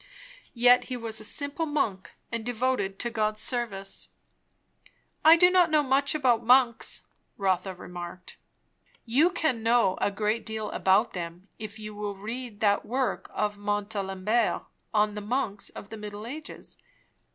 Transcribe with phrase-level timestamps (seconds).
[0.55, 4.07] Yet he was a simple monk, and devoted to God's service."
[5.23, 7.03] "I do not know much about monks,"
[7.37, 8.37] Rotha remarked.
[9.05, 13.59] "You can know a good deal about them, if you will read that work of
[13.59, 16.79] Montalembert on the monks of the Middle Ages.